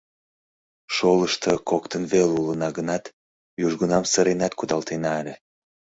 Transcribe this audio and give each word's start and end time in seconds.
Шолышто 0.95 1.51
коктын 1.69 2.03
веле 2.11 2.33
улына 2.41 2.69
гынат, 2.77 3.03
южгунам 3.65 4.03
сыренат 4.11 4.53
кудалтена 4.59 5.11
ыле. 5.21 5.35